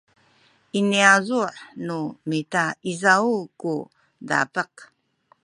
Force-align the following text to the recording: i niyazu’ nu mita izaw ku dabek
i 0.77 0.79
niyazu’ 0.89 1.41
nu 1.85 1.97
mita 2.29 2.65
izaw 2.91 3.25
ku 3.59 3.73
dabek 4.27 4.73